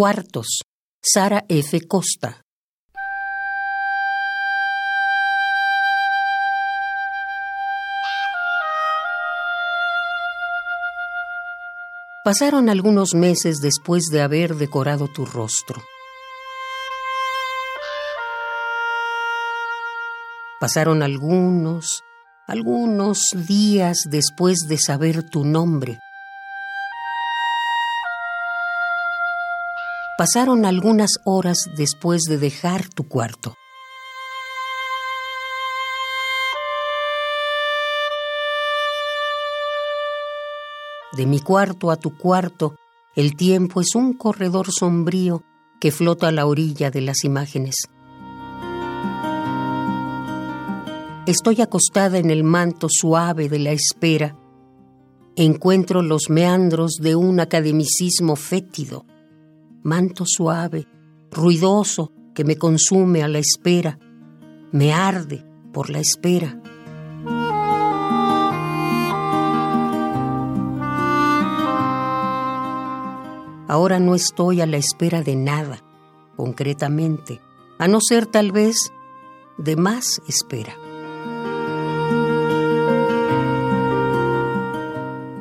[0.00, 0.62] Cuartos,
[1.02, 1.86] Sara F.
[1.86, 2.46] Costa.
[12.24, 15.82] Pasaron algunos meses después de haber decorado tu rostro.
[20.60, 22.02] Pasaron algunos,
[22.46, 25.98] algunos días después de saber tu nombre.
[30.20, 33.56] Pasaron algunas horas después de dejar tu cuarto.
[41.16, 42.74] De mi cuarto a tu cuarto,
[43.16, 45.42] el tiempo es un corredor sombrío
[45.80, 47.76] que flota a la orilla de las imágenes.
[51.24, 54.36] Estoy acostada en el manto suave de la espera.
[55.34, 59.06] Encuentro los meandros de un academicismo fétido.
[59.82, 60.86] Manto suave,
[61.30, 63.98] ruidoso, que me consume a la espera.
[64.72, 66.60] Me arde por la espera.
[73.68, 75.82] Ahora no estoy a la espera de nada,
[76.36, 77.40] concretamente,
[77.78, 78.92] a no ser tal vez
[79.58, 80.74] de más espera.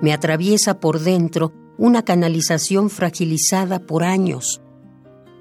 [0.00, 4.60] Me atraviesa por dentro una canalización fragilizada por años.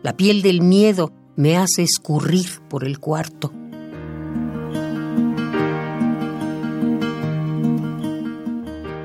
[0.01, 3.51] La piel del miedo me hace escurrir por el cuarto.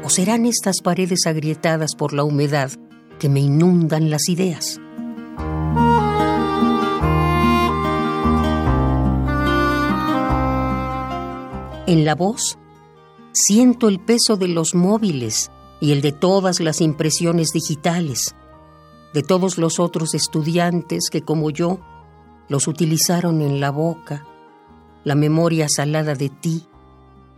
[0.05, 2.73] ¿O serán estas paredes agrietadas por la humedad
[3.19, 4.81] que me inundan las ideas.
[11.87, 12.59] En la voz
[13.33, 18.35] siento el peso de los móviles y el de todas las impresiones digitales,
[19.15, 21.81] de todos los otros estudiantes que como yo
[22.49, 24.27] los utilizaron en la boca,
[25.05, 26.67] la memoria salada de ti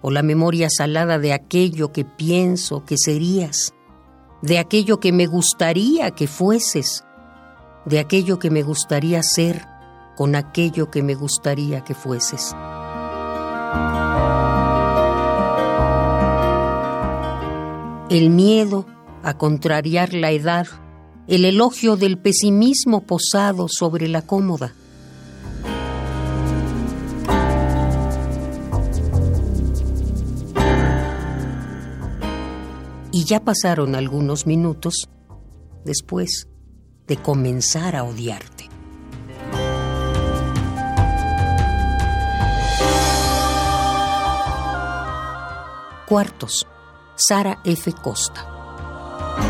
[0.03, 3.75] o la memoria salada de aquello que pienso que serías
[4.43, 7.05] de aquello que me gustaría que fueses,
[7.85, 9.67] de aquello que me gustaría ser
[10.17, 12.55] con aquello que me gustaría que fueses.
[18.11, 18.87] El miedo
[19.23, 20.67] a contrariar la edad,
[21.29, 24.75] el elogio del pesimismo posado sobre la cómoda,
[33.13, 35.09] y ya pasaron algunos minutos
[35.85, 36.49] después
[37.07, 38.69] de comenzar a odiarte.
[46.09, 46.67] Cuartos,
[47.21, 47.93] Sara F.
[48.01, 49.50] Costa.